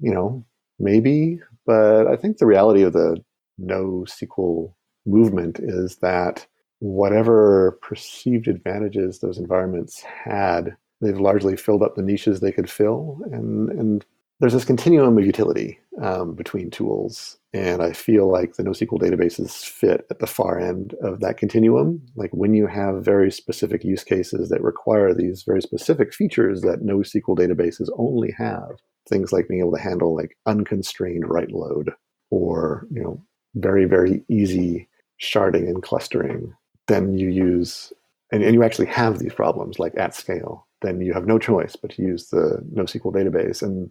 [0.00, 0.44] you know,
[0.78, 1.38] maybe.
[1.66, 3.22] But I think the reality of the
[3.62, 4.72] NoSQL
[5.06, 6.46] movement is that
[6.78, 13.20] whatever perceived advantages those environments had, they've largely filled up the niches they could fill.
[13.30, 14.04] And, and
[14.40, 17.38] there's this continuum of utility um, between tools.
[17.52, 22.02] And I feel like the NoSQL databases fit at the far end of that continuum.
[22.16, 26.82] Like when you have very specific use cases that require these very specific features that
[26.82, 28.70] NoSQL databases only have,
[29.08, 31.92] things like being able to handle like unconstrained write load
[32.30, 33.22] or, you know,
[33.54, 34.88] very, very easy
[35.20, 36.54] sharding and clustering,
[36.88, 37.92] then you use,
[38.32, 41.76] and, and you actually have these problems like at scale, then you have no choice
[41.76, 43.62] but to use the NoSQL database.
[43.62, 43.90] And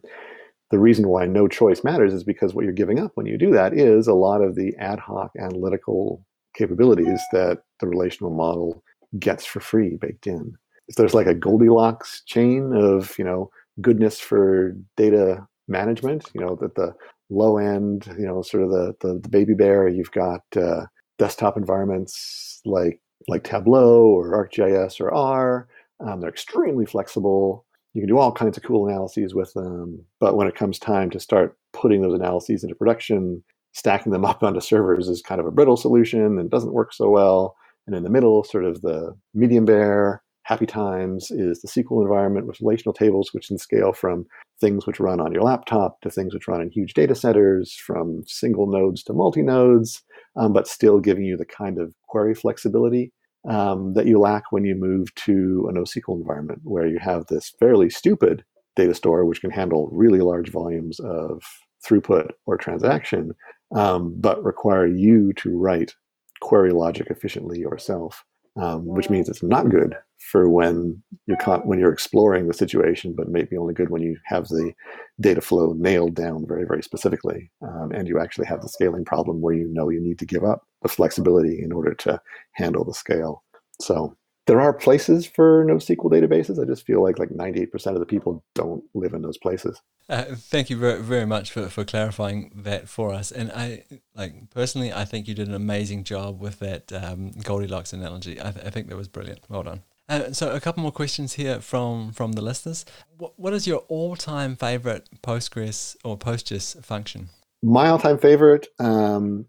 [0.72, 3.52] the reason why no choice matters is because what you're giving up when you do
[3.52, 8.84] that is a lot of the ad hoc analytical capabilities that the relational model
[9.20, 10.56] gets for free baked in.
[10.88, 16.56] If there's like a Goldilocks chain of, you know, goodness for data management, you know,
[16.58, 16.94] that the
[17.32, 19.88] low end, you know, sort of the the, the baby bear.
[19.88, 20.86] You've got uh,
[21.18, 25.68] desktop environments like like Tableau or ArcGIS or R.
[26.06, 27.66] Um, they're extremely flexible.
[27.94, 30.04] You can do all kinds of cool analyses with them.
[30.20, 34.44] But when it comes time to start putting those analyses into production, stacking them up
[34.44, 37.56] onto servers is kind of a brittle solution and doesn't work so well.
[37.88, 42.46] And in the middle, sort of the medium bear, happy times is the SQL environment
[42.46, 44.26] with relational tables, which can scale from
[44.60, 48.22] things which run on your laptop to things which run in huge data centers, from
[48.28, 50.04] single nodes to multi nodes,
[50.36, 53.14] um, but still giving you the kind of query flexibility
[53.48, 57.54] um, that you lack when you move to a NoSQL environment, where you have this
[57.58, 58.44] fairly stupid
[58.76, 61.42] data store which can handle really large volumes of
[61.88, 63.32] throughput or transaction,
[63.74, 65.94] um, but require you to write
[66.42, 71.80] query logic efficiently yourself um, which means it's not good for when you're con- when
[71.80, 74.72] you're exploring the situation, but maybe only good when you have the
[75.20, 79.42] data flow nailed down very very specifically, um, and you actually have the scaling problem
[79.42, 82.20] where you know you need to give up the flexibility in order to
[82.54, 83.44] handle the scale.
[83.80, 84.16] So
[84.52, 86.62] there are places for NoSQL databases.
[86.62, 89.82] I just feel like like 98% of the people don't live in those places.
[90.10, 93.32] Uh, thank you very, very much for, for clarifying that for us.
[93.32, 97.94] And I like personally, I think you did an amazing job with that um, Goldilocks
[97.94, 98.42] analogy.
[98.42, 99.40] I, th- I think that was brilliant.
[99.48, 99.84] Well done.
[100.10, 102.84] Uh, so a couple more questions here from from the listeners.
[103.20, 107.30] What, what is your all time favorite Postgres or PostGIS function?
[107.64, 109.46] My all time favorite um,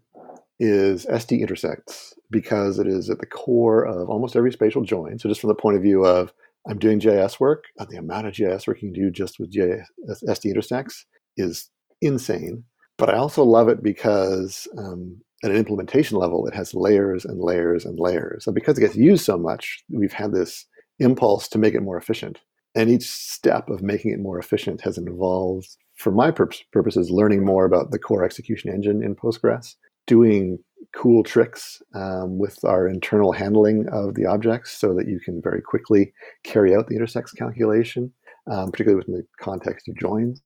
[0.63, 5.19] is ST intersects because it is at the core of almost every spatial join.
[5.19, 6.33] So just from the point of view of
[6.67, 9.51] I'm doing GIS work, and the amount of GIS work you can do just with
[9.51, 9.91] GIS,
[10.25, 11.69] ST intersects is
[12.01, 12.63] insane.
[12.97, 17.41] But I also love it because um, at an implementation level, it has layers and
[17.41, 18.47] layers and layers.
[18.47, 20.65] And because it gets used so much, we've had this
[20.99, 22.39] impulse to make it more efficient.
[22.75, 27.65] And each step of making it more efficient has involved, for my purposes, learning more
[27.65, 29.75] about the core execution engine in Postgres,
[30.07, 30.59] doing
[30.95, 35.61] cool tricks um, with our internal handling of the objects so that you can very
[35.61, 36.13] quickly
[36.43, 38.11] carry out the intersects calculation,
[38.51, 40.41] um, particularly within the context of joins.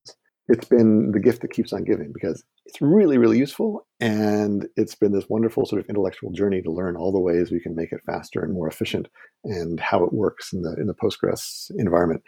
[0.48, 3.86] It's been the gift that keeps on giving because it's really, really useful.
[4.00, 7.60] And it's been this wonderful sort of intellectual journey to learn all the ways we
[7.60, 9.08] can make it faster and more efficient
[9.44, 12.24] and how it works in the, in the Postgres environment.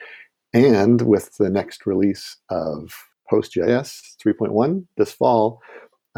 [0.53, 2.93] And with the next release of
[3.31, 5.61] PostGIS 3.1 this fall,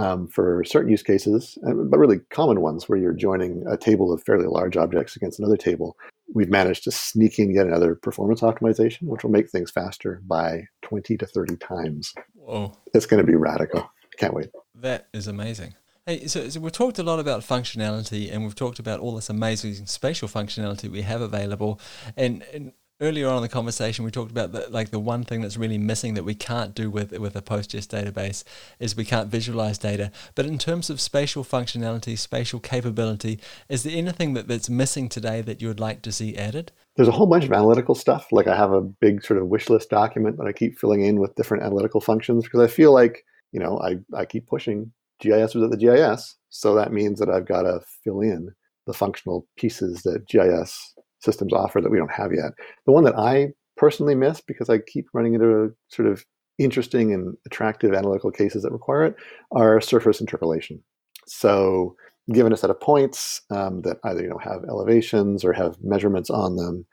[0.02, 4.24] um, for certain use cases, but really common ones where you're joining a table of
[4.24, 5.96] fairly large objects against another table,
[6.34, 10.64] we've managed to sneak in yet another performance optimization, which will make things faster by
[10.82, 12.14] 20 to 30 times.
[12.34, 12.74] Whoa.
[12.94, 13.90] It's going to be radical.
[14.18, 14.50] Can't wait.
[14.76, 15.76] That is amazing.
[16.08, 19.30] Hey, so, so, we've talked a lot about functionality and we've talked about all this
[19.30, 21.80] amazing spatial functionality we have available.
[22.18, 25.42] And, and earlier on in the conversation, we talked about the, like the one thing
[25.42, 28.44] that's really missing that we can't do with with a PostGIS database
[28.80, 30.12] is we can't visualize data.
[30.36, 35.42] But in terms of spatial functionality, spatial capability, is there anything that, that's missing today
[35.42, 36.72] that you would like to see added?
[36.96, 38.28] There's a whole bunch of analytical stuff.
[38.32, 41.20] Like I have a big sort of wish list document that I keep filling in
[41.20, 45.56] with different analytical functions because I feel like, you know, I, I keep pushing GIS
[45.56, 46.36] was at the GIS.
[46.50, 48.50] So that means that I've got to fill in
[48.88, 52.52] the functional pieces that GIS systems offer that we don't have yet.
[52.86, 56.26] The one that I personally miss because I keep running into sort of
[56.58, 59.16] interesting and attractive analytical cases that require it
[59.52, 60.82] are surface interpolation.
[61.28, 61.96] So,
[62.32, 66.30] given a set of points um, that either you know have elevations or have measurements
[66.30, 66.86] on them,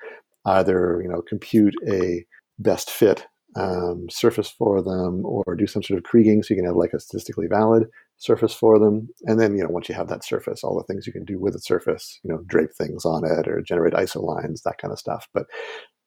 [0.47, 2.25] either you know compute a
[2.59, 6.67] best fit um, surface for them or do some sort of kriging so you can
[6.67, 7.87] have like a statistically valid
[8.19, 9.09] surface for them.
[9.25, 11.39] And then, you know, once you have that surface, all the things you can do
[11.39, 14.99] with the surface, you know, drape things on it or generate isolines, that kind of
[14.99, 15.29] stuff.
[15.33, 15.47] But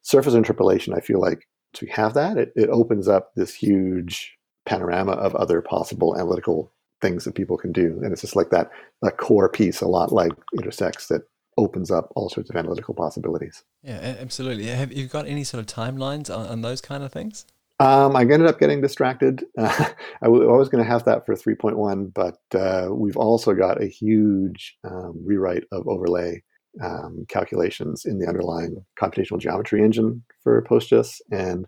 [0.02, 5.13] surface interpolation, I feel like to have that, it, it opens up this huge panorama
[5.13, 8.00] of other possible analytical things that people can do.
[8.04, 8.69] And it's just like that,
[9.02, 11.21] that core piece, a lot like intersects that
[11.58, 13.63] opens up all sorts of analytical possibilities.
[13.84, 14.65] Yeah, absolutely.
[14.67, 17.45] Have you got any sort of timelines on, on those kind of things?
[17.82, 19.44] Um, I ended up getting distracted.
[19.58, 19.86] Uh,
[20.22, 23.82] I, w- I was going to have that for 3.1, but uh, we've also got
[23.82, 26.44] a huge um, rewrite of overlay
[26.80, 31.65] um, calculations in the underlying computational geometry engine for PostGIS, and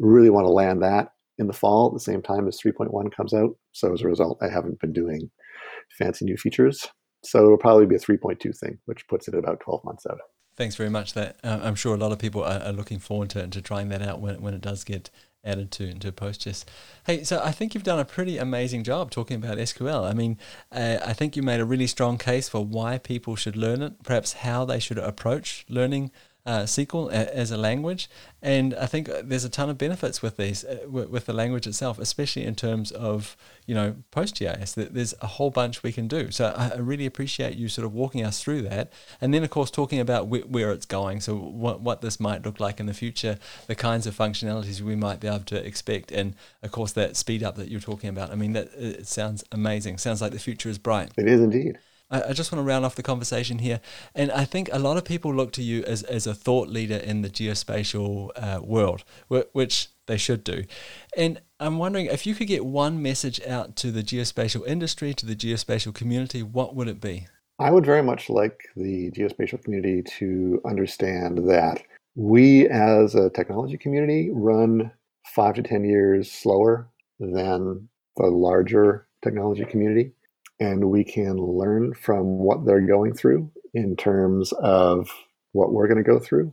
[0.00, 3.32] really want to land that in the fall at the same time as 3.1 comes
[3.32, 3.50] out.
[3.70, 5.30] So as a result, I haven't been doing
[5.96, 6.84] fancy new features.
[7.22, 10.18] So it'll probably be a 3.2 thing, which puts it about 12 months out.
[10.56, 11.14] Thanks very much.
[11.14, 13.88] That uh, I'm sure a lot of people are, are, looking forward to, to trying
[13.88, 15.10] that out when, when it does get
[15.44, 16.64] added to into PostGIS.
[17.06, 20.08] Hey, so I think you've done a pretty amazing job talking about SQL.
[20.08, 20.38] I mean,
[20.72, 24.02] uh, I think you made a really strong case for why people should learn it,
[24.02, 26.10] perhaps how they should approach learning
[26.46, 28.08] uh, SQL as a language,
[28.42, 31.98] and I think there's a ton of benefits with these uh, with the language itself,
[31.98, 33.34] especially in terms of
[33.66, 34.74] you know PostGIS.
[34.92, 36.30] There's a whole bunch we can do.
[36.30, 39.70] So I really appreciate you sort of walking us through that, and then of course
[39.70, 41.22] talking about wh- where it's going.
[41.22, 44.96] So what what this might look like in the future, the kinds of functionalities we
[44.96, 48.30] might be able to expect, and of course that speed up that you're talking about.
[48.30, 49.96] I mean that it sounds amazing.
[49.96, 51.10] Sounds like the future is bright.
[51.16, 51.78] It is indeed.
[52.10, 53.80] I, just want to round off the conversation here.
[54.14, 56.96] And I think a lot of people look to you as, as a thought leader
[56.96, 60.64] in the geospatial uh, world, which they should do.
[61.16, 65.26] And I'm wondering if you could get one message out to the geospatial industry, to
[65.26, 67.26] the geospatial community, what would it be?
[67.58, 71.82] I would very much like the geospatial community to understand that
[72.16, 74.90] we as a technology community run
[75.34, 76.88] five to 10 years slower
[77.18, 80.12] than the larger technology community
[80.60, 85.08] and we can learn from what they're going through in terms of
[85.52, 86.52] what we're going to go through.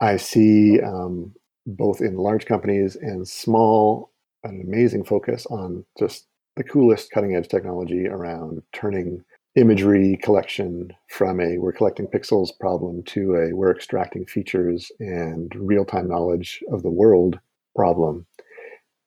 [0.00, 1.34] I see um,
[1.66, 4.10] both in large companies and small
[4.44, 9.22] an amazing focus on just the coolest cutting edge technology around turning
[9.56, 15.84] imagery collection from a we're collecting pixels problem to a we're extracting features and real
[15.84, 17.38] time knowledge of the world
[17.74, 18.24] problem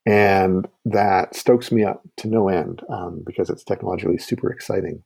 [0.05, 5.03] and that stokes me up to no end um, because it's technologically super exciting.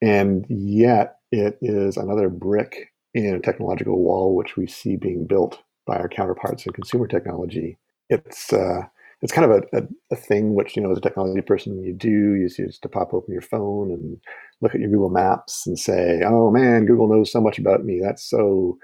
[0.00, 5.60] And yet, it is another brick in a technological wall, which we see being built
[5.86, 7.78] by our counterparts in consumer technology.
[8.08, 8.82] It's uh,
[9.22, 9.82] it's kind of a, a,
[10.12, 13.14] a, thing which you know as a technology person you do you use to pop
[13.14, 14.20] open your phone and
[14.60, 18.00] look at your Google Maps and say, "Oh man, Google knows so much about me.
[18.02, 18.78] That's so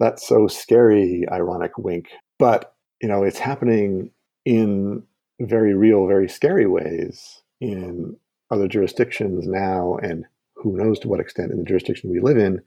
[0.00, 2.06] that's so scary." Ironic wink,
[2.38, 4.10] but you know it's happening
[4.44, 5.02] in
[5.40, 8.16] very real, very scary ways in
[8.50, 10.24] other jurisdictions now, and
[10.54, 12.60] who knows to what extent in the jurisdiction we live in.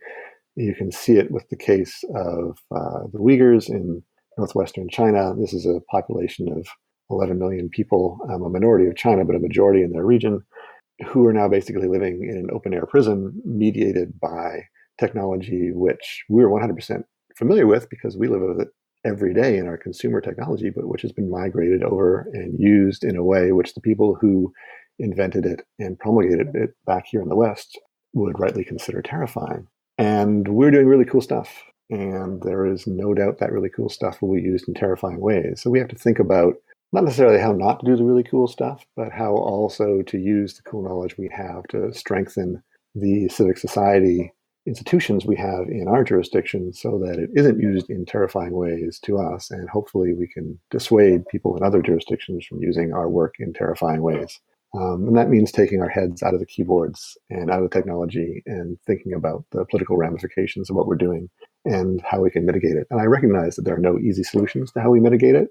[0.55, 4.03] You can see it with the case of uh, the Uyghurs in
[4.37, 5.33] northwestern China.
[5.37, 6.67] This is a population of
[7.09, 10.41] 11 million people, um, a minority of China, but a majority in their region,
[11.07, 14.63] who are now basically living in an open air prison mediated by
[14.99, 17.03] technology, which we're 100%
[17.35, 18.69] familiar with because we live with it
[19.05, 23.15] every day in our consumer technology, but which has been migrated over and used in
[23.15, 24.53] a way which the people who
[24.99, 27.79] invented it and promulgated it back here in the West
[28.13, 29.67] would rightly consider terrifying.
[29.97, 31.63] And we're doing really cool stuff.
[31.89, 35.61] And there is no doubt that really cool stuff will be used in terrifying ways.
[35.61, 36.55] So we have to think about
[36.91, 40.55] not necessarily how not to do the really cool stuff, but how also to use
[40.55, 42.61] the cool knowledge we have to strengthen
[42.95, 44.33] the civic society
[44.67, 49.17] institutions we have in our jurisdiction so that it isn't used in terrifying ways to
[49.17, 49.49] us.
[49.49, 54.01] And hopefully we can dissuade people in other jurisdictions from using our work in terrifying
[54.01, 54.39] ways.
[54.75, 58.43] Um, and that means taking our heads out of the keyboards and out of technology
[58.45, 61.29] and thinking about the political ramifications of what we're doing
[61.65, 62.87] and how we can mitigate it.
[62.91, 65.47] And I recognize that there are no easy solutions to how we mitigate it.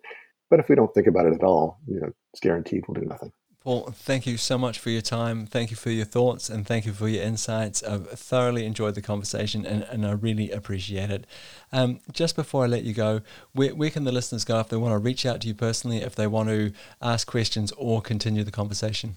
[0.51, 3.09] But if we don't think about it at all, you know, it's guaranteed we'll do
[3.09, 3.33] nothing.
[3.67, 5.45] Paul, thank you so much for your time.
[5.45, 7.83] Thank you for your thoughts and thank you for your insights.
[7.83, 11.27] I've thoroughly enjoyed the conversation and, and I really appreciate it.
[11.73, 13.23] Um, just before I let you go,
[13.55, 15.99] where, where can the listeners go if they want to reach out to you personally,
[15.99, 16.71] if they want to
[17.03, 19.17] ask questions or continue the conversation?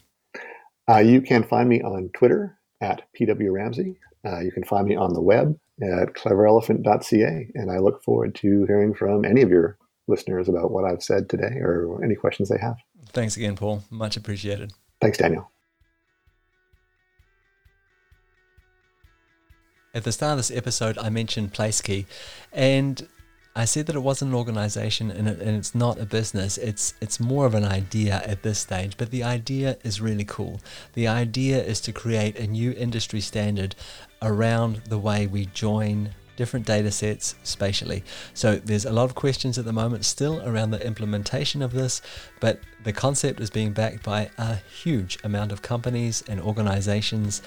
[0.89, 3.99] Uh, you can find me on Twitter at PW Ramsey.
[4.25, 7.51] Uh, you can find me on the web at cleverelephant.ca.
[7.53, 9.77] And I look forward to hearing from any of your
[10.07, 12.77] listeners about what I've said today or any questions they have.
[13.11, 13.83] Thanks again, Paul.
[13.89, 14.73] Much appreciated.
[15.01, 15.49] Thanks, Daniel.
[19.93, 22.05] At the start of this episode, I mentioned PlaceKey,
[22.53, 23.07] and
[23.55, 26.57] I said that it wasn't an organization and, it, and, it's not a business.
[26.57, 30.61] It's it's more of an idea at this stage, but the idea is really cool.
[30.93, 33.75] The idea is to create a new industry standard
[34.21, 38.01] around the way we join different data sets spatially.
[38.33, 42.01] So there's a lot of questions at the moment still around the implementation of this,
[42.39, 47.41] but the concept is being backed by a huge amount of companies and organizations,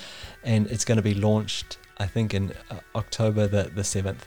[0.44, 4.24] and it's going to be launched, I think, in uh, October the, the 7th.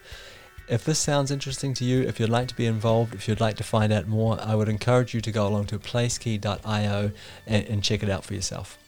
[0.67, 3.57] If this sounds interesting to you, if you'd like to be involved, if you'd like
[3.57, 7.11] to find out more, I would encourage you to go along to placekey.io
[7.45, 8.79] and, and check it out for yourself.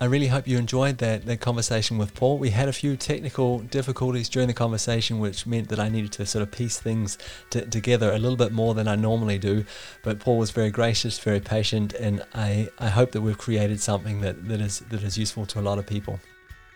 [0.00, 2.38] I really hope you enjoyed that, that conversation with Paul.
[2.38, 6.26] We had a few technical difficulties during the conversation, which meant that I needed to
[6.26, 7.16] sort of piece things
[7.50, 9.64] to, together a little bit more than I normally do.
[10.02, 14.20] But Paul was very gracious, very patient, and I, I hope that we've created something
[14.22, 16.18] that, that is that is useful to a lot of people.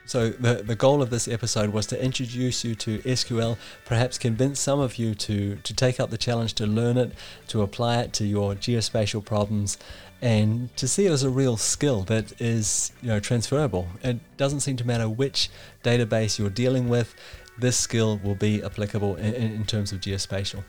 [0.09, 4.59] So the, the goal of this episode was to introduce you to SQL, perhaps convince
[4.59, 7.13] some of you to, to take up the challenge to learn it,
[7.49, 9.77] to apply it to your geospatial problems,
[10.23, 13.87] and to see it as a real skill that is you know transferable.
[14.03, 15.51] It doesn't seem to matter which
[15.85, 17.15] database you're dealing with,
[17.59, 20.65] this skill will be applicable in, in terms of geospatial.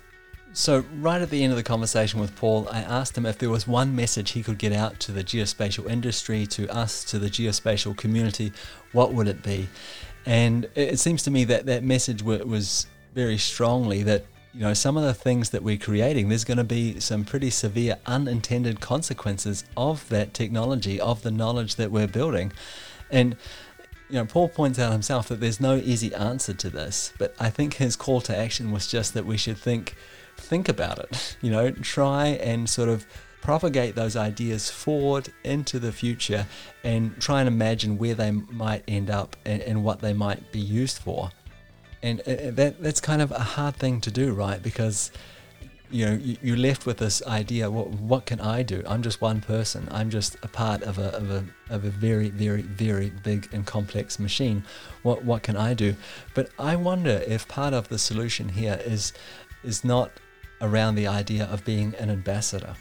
[0.51, 3.51] So, right at the end of the conversation with Paul, I asked him if there
[3.51, 7.29] was one message he could get out to the geospatial industry, to us, to the
[7.29, 8.51] geospatial community,
[8.91, 9.69] what would it be?
[10.25, 14.97] And it seems to me that that message was very strongly that you know, some
[14.97, 19.63] of the things that we're creating, there's going to be some pretty severe unintended consequences
[19.77, 22.51] of that technology, of the knowledge that we're building.
[23.11, 23.35] And,
[24.09, 27.51] you know, Paul points out himself that there's no easy answer to this, but I
[27.51, 29.95] think his call to action was just that we should think,
[30.39, 33.05] think about it, you know, try and sort of
[33.41, 36.45] propagate those ideas forward into the future
[36.83, 40.59] and try and imagine where they might end up and, and what they might be
[40.59, 41.31] used for
[42.01, 44.61] and uh, uh, that that's kind of a hard thing to do, right?
[44.61, 45.11] Because
[45.91, 47.69] you know you, are left with this idea.
[47.69, 48.83] What what can I do?
[48.87, 49.87] I'm just one person.
[49.91, 53.65] I'm just a part of a of a of a very very very big and
[53.65, 54.63] complex machine.
[55.03, 55.95] What what can I do?
[56.33, 59.13] But I wonder if part of the solution here is
[59.63, 60.11] is not
[60.61, 62.75] around the idea of being an ambassador.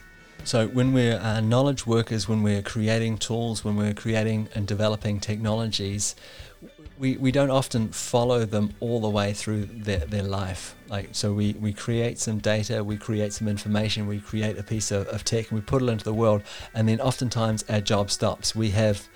[0.45, 5.21] So, when we're uh, knowledge workers, when we're creating tools, when we're creating and developing
[5.21, 6.15] technologies,
[6.99, 10.75] we, we don't often follow them all the way through their, their life.
[10.89, 14.91] Like so we, we create some data, we create some information, we create a piece
[14.91, 16.43] of, of tech and we put it into the world
[16.75, 18.55] and then oftentimes our job stops.
[18.55, 19.09] We have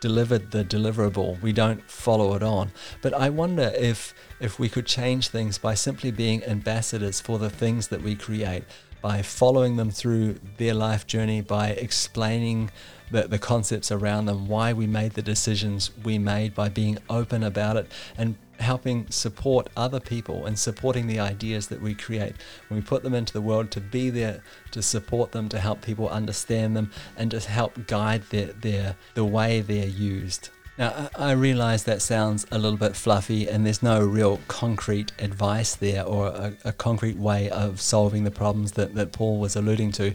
[0.00, 1.40] delivered the deliverable.
[1.40, 2.72] We don't follow it on.
[3.02, 7.50] But I wonder if if we could change things by simply being ambassadors for the
[7.50, 8.64] things that we create,
[9.02, 12.70] by following them through their life journey, by explaining
[13.10, 17.42] the, the concepts around them, why we made the decisions we made, by being open
[17.42, 22.34] about it and helping support other people and supporting the ideas that we create.
[22.68, 25.82] When we put them into the world to be there to support them, to help
[25.82, 30.50] people understand them, and to help guide their, their the way they're used.
[30.78, 35.74] Now, I realize that sounds a little bit fluffy, and there's no real concrete advice
[35.74, 39.92] there or a, a, concrete way of solving the problems that, that Paul was alluding
[39.92, 40.14] to.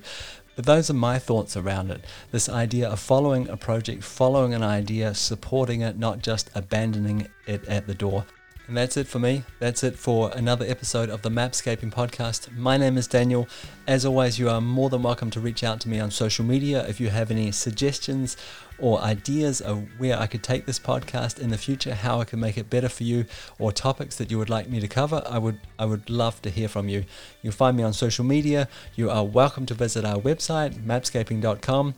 [0.55, 2.05] But those are my thoughts around it.
[2.31, 7.65] This idea of following a project, following an idea, supporting it, not just abandoning it
[7.67, 8.25] at the door.
[8.68, 9.43] And that's it for me.
[9.59, 12.51] That's it for another episode of the Mapscaping Podcast.
[12.57, 13.47] My name is Daniel.
[13.86, 16.84] As always, you are more than welcome to reach out to me on social media
[16.88, 18.36] if you have any suggestions
[18.80, 22.39] or ideas of where I could take this podcast in the future, how I can
[22.39, 23.26] make it better for you,
[23.59, 25.22] or topics that you would like me to cover.
[25.30, 27.05] I would I would love to hear from you.
[27.43, 28.68] You'll find me on social media.
[28.95, 31.93] You are welcome to visit our website, mapscaping.com.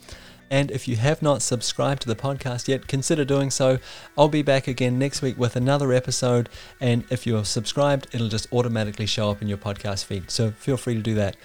[0.49, 3.79] And if you have not subscribed to the podcast yet, consider doing so.
[4.17, 6.49] I'll be back again next week with another episode.
[6.79, 10.31] And if you're subscribed, it'll just automatically show up in your podcast feed.
[10.31, 11.35] So feel free to do that.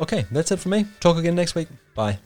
[0.00, 0.86] Okay, that's it for me.
[0.98, 1.68] Talk again next week.
[1.94, 2.18] Bye.